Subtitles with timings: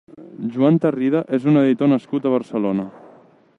[0.55, 2.89] Joan Tarrida és un editor nascut a Barcelona.